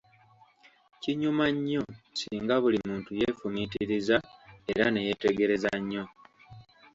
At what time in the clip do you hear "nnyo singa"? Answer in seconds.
1.55-2.55